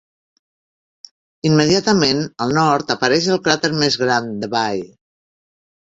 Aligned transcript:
Immediatament 1.49 2.23
al 2.45 2.55
nord 2.61 2.95
apareix 2.97 3.29
el 3.35 3.41
cràter 3.49 3.73
més 3.85 4.03
gran 4.07 4.35
Debye. 4.45 4.85